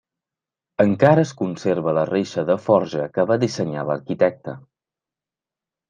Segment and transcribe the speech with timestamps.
[0.85, 4.61] Encara es conserva la reixa de forja que va dissenyar l'arquitecte.